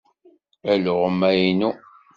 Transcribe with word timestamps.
Alɣem-a 0.71 1.29
i 1.41 1.43
nnu. 1.53 1.71